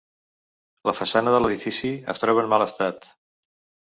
La 0.89 0.93
façana 0.99 1.33
de 1.35 1.41
l’edifici 1.43 1.91
es 2.15 2.23
troba 2.23 2.45
en 2.47 2.49
mal 2.55 2.65
estat. 2.67 3.07